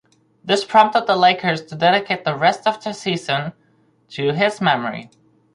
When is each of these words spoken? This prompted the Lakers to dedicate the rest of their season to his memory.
This 0.43 0.65
prompted 0.65 1.05
the 1.05 1.15
Lakers 1.15 1.61
to 1.65 1.75
dedicate 1.75 2.23
the 2.25 2.35
rest 2.35 2.65
of 2.65 2.83
their 2.83 2.91
season 2.91 3.53
to 4.09 4.31
his 4.33 4.59
memory. 4.59 5.11